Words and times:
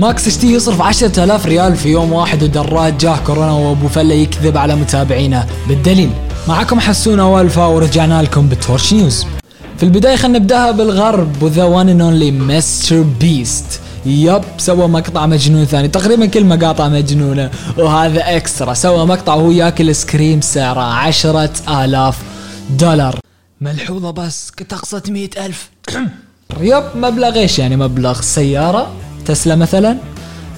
ماكس 0.00 0.26
HD 0.26 0.52
يصرف 0.52 0.80
10000 0.80 1.46
ريال 1.46 1.76
في 1.76 1.88
يوم 1.88 2.12
واحد 2.12 2.42
ودراد 2.42 2.98
جاه 2.98 3.18
كورونا 3.26 3.52
وابو 3.52 3.88
فلة 3.88 4.14
يكذب 4.14 4.56
على 4.56 4.76
متابعينه. 4.76 5.46
بالدليل 5.68 6.10
معكم 6.48 6.80
حسون 6.80 7.20
والفا 7.20 7.66
ورجعنا 7.66 8.22
لكم 8.22 8.48
بتورش 8.48 8.92
news. 8.92 9.26
في 9.76 9.82
البداية 9.82 10.16
خلينا 10.16 10.38
نبدأها 10.38 10.70
بالغرب 10.70 11.42
و 11.42 11.64
the 11.64 11.88
one 11.88 12.00
and 12.00 12.30
only 12.30 13.02
MrBeast 13.02 13.80
yep 14.06 14.42
سوى 14.58 14.88
مقطع 14.88 15.26
مجنون 15.26 15.64
ثاني. 15.64 15.88
تقريبا 15.88 16.26
كل 16.26 16.44
مقاطع 16.44 16.88
مجنونة 16.88 17.50
وهذا 17.78 18.36
extra 18.36 18.74
سوى 18.74 19.06
مقطع 19.06 19.34
وهو 19.34 19.50
ياكل 19.50 19.94
آيسكريم 19.94 20.40
سعره 20.40 20.80
عشرة 20.80 21.52
آلاف 21.68 22.18
دولار. 22.70 23.18
ملحوظة 23.60 24.10
بس 24.10 24.50
كنت 24.58 24.72
أقصد 24.72 25.10
مئة 25.10 25.46
ألف. 25.46 25.70
يب 26.60 26.84
مبلغ 26.94 27.34
إيش 27.34 27.58
يعني؟ 27.58 27.76
مبلغ 27.76 28.20
سيارة؟ 28.20 28.90
تسلا 29.24 29.56
مثلا. 29.56 29.96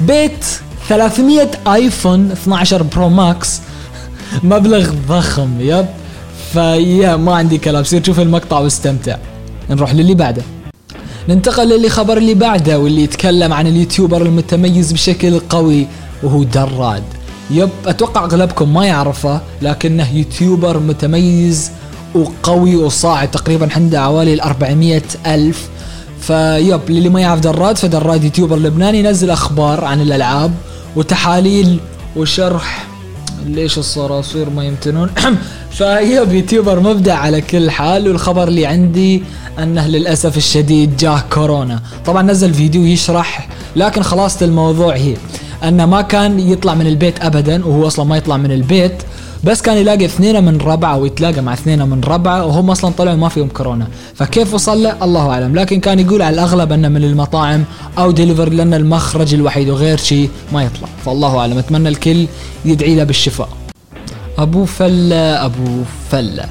بيت 0.00 0.44
300 0.88 1.50
iPhone 1.66 2.30
12 2.30 2.82
Pro 2.82 3.08
Max. 3.08 3.60
مبلغ 4.42 4.90
ضخم 5.08 5.60
yep. 5.60 5.86
فيا 6.52 7.16
ما 7.16 7.34
عندي 7.34 7.58
كلام. 7.58 7.84
سير 7.84 8.04
شوف 8.04 8.20
المقطع 8.20 8.58
واستمتع. 8.58 9.16
نروح 9.70 9.94
للي 9.94 10.14
بعده. 10.14 10.42
ننتقل 11.28 11.68
للي 11.68 11.88
خبر 11.88 12.16
اللي 12.16 12.34
بعده 12.34 12.78
واللي 12.78 13.02
يتكلم 13.02 13.52
عن 13.52 13.66
ال 13.66 13.72
YouTuber 13.72 14.22
المتميز 14.22 14.92
بشكل 14.92 15.40
قوي 15.40 15.86
وهو 16.22 16.42
دراد 16.42 17.02
yep 17.50 17.68
أتوقع 17.86 18.24
أغلبكم 18.24 18.74
ما 18.74 18.86
يعرفه 18.86 19.40
لكنه 19.62 20.16
YouTuber 20.16 20.78
متميز 20.78 21.70
وقوي 22.14 22.76
وصاعد 22.76 23.30
تقريبا 23.30 23.68
عنده 23.76 24.00
حوالي 24.00 24.34
ال 24.34 24.40
400 24.40 25.02
ألف 25.26 25.68
ف 26.20 26.35
yep 26.35 26.80
للي 26.88 27.08
ما 27.08 27.20
يعرف 27.20 27.40
دراد 27.40 27.78
فدراد 27.78 28.24
YouTuber 28.24 28.56
لبناني 28.56 28.98
ينزل 28.98 29.30
أخبار 29.30 29.84
عن 29.84 30.00
الألعاب 30.00 30.52
وتحاليل 30.96 31.80
وشرح. 32.16 32.86
ليش 33.46 33.78
الصراصير 33.78 34.50
ما 34.50 34.64
يموتون؟ 34.64 35.10
ف 35.78 35.91
yep 35.91 36.32
YouTuber 36.32 36.80
مبدع 36.80 37.14
على 37.14 37.40
كل 37.40 37.70
حال 37.70 38.08
والخبر 38.08 38.48
اللي 38.48 38.66
عندي 38.66 39.22
أنه 39.58 39.86
للأسف 39.86 40.36
الشديد 40.36 40.96
جاه 40.96 41.24
كورونا. 41.32 41.80
طبعا 42.06 42.22
نزل 42.22 42.54
فيديو 42.54 42.84
يشرح 42.84 43.48
لكن 43.76 44.02
خلاصة 44.02 44.46
الموضوع 44.46 44.94
هي 44.94 45.16
أنه 45.64 45.86
ما 45.86 46.02
كان 46.02 46.40
يطلع 46.40 46.74
من 46.74 46.86
البيت 46.86 47.24
ابدا 47.24 47.66
وهو 47.66 47.86
أصلا 47.86 48.04
ما 48.04 48.16
يطلع 48.16 48.36
من 48.36 48.52
البيت. 48.52 49.02
بس 49.44 49.62
كان 49.62 49.76
يلاقي 49.76 50.04
اثنين 50.04 50.44
من 50.44 50.58
ربعة 50.58 50.96
ويتلاقى 50.96 51.40
مع 51.40 51.52
اثنين 51.52 51.88
من 51.88 52.00
ربعة 52.04 52.46
وهم 52.46 52.70
أصلا 52.70 52.92
طلعوا 52.98 53.16
ما 53.16 53.28
فيهم 53.28 53.48
كورونا. 53.48 53.86
فكيف 54.14 54.54
وصل؟ 54.54 54.82
له 54.82 55.04
الله 55.04 55.30
أعلم. 55.30 55.54
لكن 55.54 55.80
كان 55.80 55.98
يقول 55.98 56.22
على 56.22 56.34
الأغلب 56.34 56.72
إنه 56.72 56.88
من 56.88 57.04
المطاعم 57.04 57.64
أو 57.98 58.10
ديليفر 58.10 58.48
لأن 58.48 58.74
المخرج 58.74 59.34
الوحيد 59.34 59.68
وغير 59.68 59.96
شيء 59.96 60.30
ما 60.52 60.62
يطلع. 60.62 60.88
فالله 61.04 61.38
أعلم. 61.38 61.58
أتمنى 61.58 61.88
الكل 61.88 62.26
يدعي 62.64 62.94
له 62.94 63.04
بالشفاء. 63.04 63.48
أبو 64.38 64.64
فلة 64.64 65.44
أبو 65.44 65.82
فلة. 66.10 66.44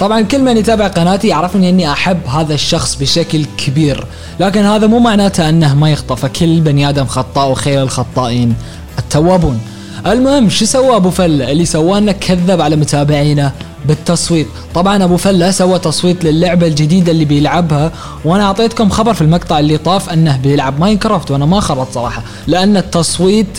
طبعا 0.00 0.20
كل 0.20 0.42
من 0.42 0.56
يتابع 0.56 0.86
قناتي 0.86 1.28
يعرفني 1.28 1.70
إني 1.70 1.92
أحب 1.92 2.26
هذا 2.26 2.54
الشخص 2.54 2.94
بشكل 2.94 3.44
كبير. 3.66 4.06
لكن 4.40 4.60
هذا 4.60 4.86
مو 4.86 4.98
معناته 4.98 5.48
إنه 5.48 5.74
ما 5.74 5.90
يخطأ. 5.90 6.14
فكل 6.14 6.60
بني 6.60 6.88
آدم 6.88 7.06
خطاء 7.06 7.50
وخير 7.50 7.82
الخطائين 7.82 8.54
التوابون. 8.98 9.60
المهم 10.06 10.48
شو 10.48 10.64
سوى 10.64 10.96
أبو 10.96 11.10
فله 11.10 11.52
اللي 11.52 11.64
سواه 11.64 11.98
إنه 11.98 12.12
كذب 12.12 12.60
على 12.60 12.76
متابعينه 12.76 13.52
بالتصويت. 13.88 14.46
طبعا 14.74 15.04
أبو 15.04 15.16
فله 15.16 15.50
سوى 15.50 15.78
تصويت 15.78 16.24
للعبة 16.24 16.66
الجديدة 16.66 17.12
اللي 17.12 17.24
بيلعبها. 17.24 17.92
وأنا 18.24 18.44
أعطيتكم 18.44 18.90
خبر 18.90 19.14
في 19.14 19.20
المقطع 19.22 19.58
اللي 19.58 19.78
طاف 19.78 20.10
إنه 20.10 20.36
بيلعب 20.36 20.80
Minecraft 20.80 21.30
وأنا 21.30 21.46
ما 21.46 21.60
خرط 21.60 21.92
صراحة 21.92 22.22
لأن 22.46 22.76
التصويت 22.76 23.58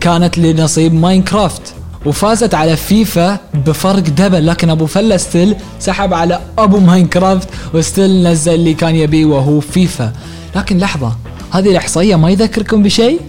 كانت 0.00 0.38
لنصيب 0.38 0.94
Minecraft. 0.94 1.62
وفازت 2.06 2.54
على 2.54 2.76
فيفا 2.76 3.38
بفرق 3.66 4.02
double 4.02 4.46
لكن 4.46 4.70
أبو 4.70 4.86
فله 4.86 5.16
still 5.16 5.54
سحب 5.80 6.14
على 6.14 6.40
أبو 6.58 6.78
Minecraft 6.78 7.48
و 7.74 7.82
still 7.82 8.22
نزل 8.22 8.54
اللي 8.54 8.74
كان 8.74 8.96
يبيه 8.96 9.24
وهو 9.24 9.60
فيفا. 9.60 10.12
لكن 10.56 10.78
لحظة 10.78 11.12
هذه 11.50 11.70
الإحصائية 11.70 12.16
ما 12.16 12.30
يذكركم 12.30 12.82
بشيء؟ 12.82 13.20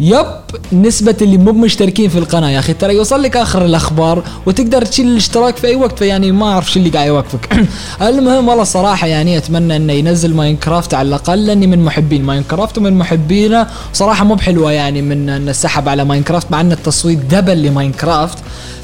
yep 0.00 0.26
نسبة 0.72 1.16
اللي 1.22 1.36
مو 1.36 1.52
مشتركين 1.52 2.08
في 2.08 2.18
القناة. 2.18 2.50
يا 2.50 2.58
أخي 2.58 2.72
ترى 2.72 2.94
يوصل 2.94 3.22
لك 3.22 3.36
آخر 3.36 3.64
الأخبار 3.64 4.22
وتقدر 4.46 4.84
تشيل 4.84 5.06
الاشتراك 5.06 5.56
في 5.56 5.66
أي 5.66 5.76
وقت 5.76 5.98
فيعني 5.98 6.32
ما 6.32 6.46
أعرف 6.46 6.70
شو 6.72 6.78
اللي 6.78 6.90
قاعد 6.90 7.06
يوقفك. 7.06 7.66
المهم 8.08 8.48
والله 8.48 8.64
صراحة 8.64 9.06
يعني 9.06 9.38
أتمنى 9.38 9.76
إنه 9.76 9.92
ينزل 9.92 10.34
Minecraft 10.34 10.94
على 10.94 11.08
الأقل 11.08 11.46
لأني 11.46 11.66
من 11.66 11.84
محبين 11.84 12.24
Minecraft 12.24 12.78
ومن 12.78 12.98
محبينه. 12.98 13.66
صراحة 13.92 14.24
مو 14.24 14.34
بحلوة 14.34 14.72
يعني 14.72 15.02
من 15.02 15.28
إنه 15.28 15.52
سحب 15.52 15.88
على 15.88 16.04
Minecraft 16.04 16.50
مع 16.50 16.60
إن 16.60 16.72
التصويت 16.72 17.18
double 17.18 17.62
ل 17.62 17.69
Minecraft. 17.69 18.38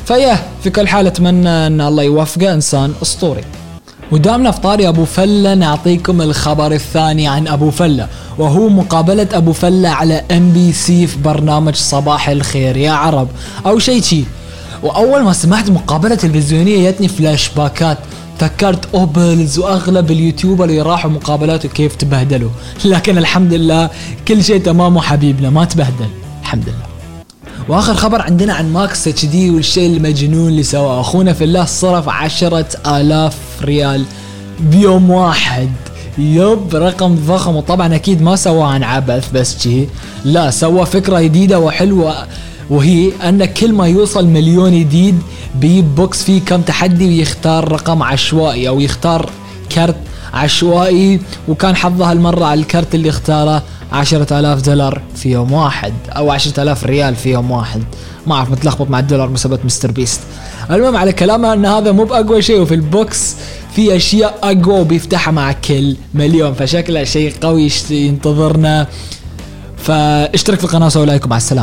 فيا 0.07 0.39
في 0.63 0.71
كل 0.71 0.89
حال 0.89 1.07
أتمنى 1.07 1.67
إن 1.67 1.81
الله 1.81 2.03
يوفقه 2.03 2.55
إنسان 2.55 2.93
أسطوري. 3.03 3.62
ودامنا 4.11 4.51
في 4.51 4.61
طاري 4.61 4.89
أبو 4.89 5.05
فلة 5.05 5.55
نعطيكم 5.55 6.23
الخبر 6.23 6.73
الثاني 6.73 7.29
عن 7.29 7.49
أبو 7.49 7.71
فلة 7.71 8.09
وهو 8.39 8.69
مقابلة 8.69 9.29
أبو 9.33 9.53
فلة 9.53 9.89
على 9.89 10.25
MBC 10.31 11.06
في 11.07 11.19
برنامج 11.19 11.75
صباح 11.75 12.29
الخير. 12.29 12.77
يا 12.77 12.91
عرب 12.91 13.29
أو 13.67 13.79
شيء 13.79 14.03
شي. 14.03 14.25
وأول 14.83 15.23
ما 15.23 15.33
سمعت 15.33 15.71
مقابلة 15.71 16.15
تلفزيونية 16.15 16.91
جتني 16.91 17.09
فلاش 17.09 17.49
باكات 17.49 17.99
فكرت 18.39 18.95
أوبلز 18.95 19.59
وأغلب 19.59 20.11
ال 20.10 20.16
YouTuber 20.16 20.65
اللي 20.65 20.83
راحوا 20.83 21.11
مقابلات 21.11 21.65
وكيف 21.65 21.95
تبهدلوا. 21.95 22.51
لكن 22.84 23.19
الحمد 23.19 23.55
لله 23.55 23.91
كل 24.29 24.45
شيء 24.45 24.63
تمام 24.63 24.97
وحبيبنا 24.97 25.51
ما 25.51 25.65
تبهدل. 25.65 26.09
الحمد 26.43 26.65
لله. 26.69 26.91
وآخر 27.69 27.95
خبر 27.95 28.23
عندنا 28.23 28.53
عن 28.53 28.73
ماكس 28.73 29.09
HD 29.09 29.50
والشيء 29.50 29.97
المجنون 29.97 30.49
اللي 30.49 30.62
سواه. 30.62 31.00
أخونا 31.00 31.33
في 31.33 31.45
الله 31.45 31.65
صرف 31.65 32.09
عشرة 32.09 32.67
آلاف 32.87 33.37
ريال 33.62 34.05
بيوم 34.61 35.11
واحد. 35.11 35.71
yep 36.19 36.75
رقم 36.77 37.15
ضخم. 37.15 37.56
وطبعا 37.56 37.95
أكيد 37.95 38.22
ما 38.22 38.37
سواه 38.37 38.67
عن 38.67 38.83
عبث 38.83 39.31
بس 39.31 39.69
جي. 39.69 39.89
لا 40.25 40.51
سوى 40.51 40.87
فكرة 40.87 41.21
جديدة 41.21 41.59
وحلوة. 41.59 42.27
وهي 42.71 43.12
أن 43.28 43.45
كل 43.45 43.72
ما 43.72 43.87
يوصل 43.87 44.27
مليون 44.27 44.81
جديد 44.81 45.19
بيجيب 45.55 45.95
box 45.94 46.22
فيه 46.22 46.41
كم 46.41 46.61
تحدي 46.61 47.09
ويختار 47.09 47.72
رقم 47.72 48.03
عشوائي 48.03 48.69
أو 48.69 48.81
يختار 48.81 49.31
كرت 49.75 49.97
عشوائي. 50.34 51.21
وكان 51.49 51.77
حظه 51.77 52.11
هالمرة 52.11 52.45
على 52.45 52.61
الكرت 52.61 52.95
اللي 52.95 53.09
اختاره 53.09 53.62
عشرة 53.92 54.41
آلاف 54.41 54.62
دولار 54.62 55.00
في 55.16 55.30
يوم 55.30 55.53
واحد 55.53 55.92
أو 56.08 56.30
عشرة 56.30 56.62
آلاف 56.62 56.84
ريال 56.84 57.16
في 57.16 57.30
يوم 57.30 57.50
واحد. 57.50 57.82
ما 58.26 58.34
أعرف 58.34 58.50
متلخبط 58.50 58.91
مع 58.91 58.98
الدولار 58.98 59.28
بسبب 59.28 59.58
MrBeast. 59.65 60.21
المهم 60.70 60.97
على 60.97 61.12
كلامه 61.12 61.53
أن 61.53 61.66
هذا 61.66 61.92
مو 61.92 62.04
بأقوى 62.04 62.42
شيء 62.42 62.60
وفي 62.60 62.75
ال 62.75 62.90
box 62.90 63.34
في 63.75 63.97
أشياء 63.97 64.38
أقوى 64.42 64.80
وبيفتحها 64.80 65.32
مع 65.32 65.53
كل 65.53 65.97
مليون 66.14 66.54
فشكله 66.54 67.04
شيء 67.04 67.34
قوي 67.41 67.70
ينتظرنا. 67.91 68.86
فاشترك 69.76 70.59
في 70.59 70.64
القناة 70.64 70.86
وسوي 70.86 71.06
like 71.06 71.27
مع 71.26 71.36
السلامة. 71.36 71.60